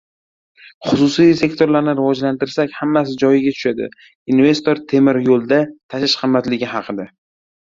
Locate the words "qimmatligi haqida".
6.25-7.09